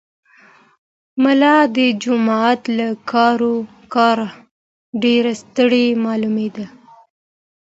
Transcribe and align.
ملا 1.23 1.57
د 1.75 1.77
جومات 2.01 2.61
له 2.77 2.87
کاره 3.93 4.27
ډېر 5.03 5.23
ستړی 5.41 5.85
معلومېده. 6.05 6.65